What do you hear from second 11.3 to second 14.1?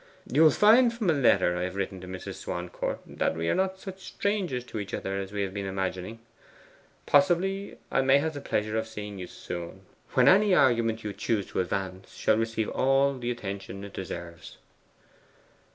to advance shall receive all the attention it